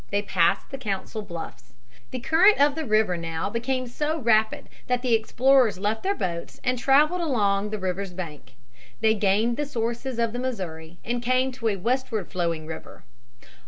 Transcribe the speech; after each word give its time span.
They 0.09 0.23
passed 0.23 0.71
the 0.71 0.79
Council 0.79 1.21
Bluffs. 1.21 1.73
The 2.09 2.19
current 2.21 2.59
of 2.59 2.73
the 2.73 2.85
river 2.85 3.17
now 3.17 3.51
became 3.51 3.85
so 3.85 4.17
rapid 4.17 4.67
that 4.87 5.03
the 5.03 5.13
explorers 5.13 5.77
left 5.77 6.01
their 6.01 6.15
boats 6.15 6.59
and 6.63 6.79
traveled 6.79 7.21
along 7.21 7.69
the 7.69 7.77
river's 7.77 8.11
bank. 8.11 8.55
They 9.01 9.13
gained 9.13 9.57
the 9.57 9.65
sources 9.67 10.17
of 10.17 10.33
the 10.33 10.39
Missouri, 10.39 10.97
and 11.05 11.21
came 11.21 11.51
to 11.51 11.67
a 11.67 11.75
westward 11.75 12.29
flowing 12.31 12.65
river. 12.65 13.03